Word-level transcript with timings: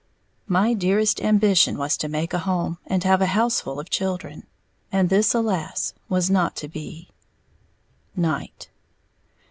My 0.47 0.73
dearest 0.73 1.21
ambition 1.21 1.77
was 1.77 1.95
to 1.97 2.07
make 2.09 2.33
a 2.33 2.39
home, 2.39 2.79
and 2.87 3.03
have 3.03 3.21
a 3.21 3.27
houseful 3.37 3.79
of 3.79 3.91
children; 3.91 4.47
and 4.91 5.09
this, 5.09 5.31
alas, 5.35 5.93
was 6.09 6.27
not 6.27 6.55
to 6.55 6.67
be! 6.67 7.11
_Night. 8.17 8.69